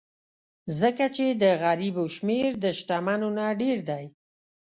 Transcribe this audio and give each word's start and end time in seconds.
ځکه 0.79 1.05
چې 1.15 1.25
د 1.41 1.43
غریبو 1.63 2.03
شمېر 2.15 2.49
د 2.63 2.65
شتمنو 2.77 3.29
نه 3.37 3.47
ډېر 3.61 3.77
دی. 3.89 4.05